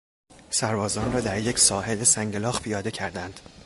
سربازان 0.49 1.13
را 1.13 1.21
در 1.21 1.39
یک 1.41 1.59
ساحل 1.59 2.03
سنگلاخ 2.03 2.61
پیاده 2.61 2.91
کردند. 2.91 3.39